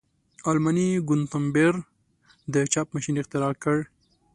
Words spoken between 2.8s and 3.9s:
ماشین اختراع کړ.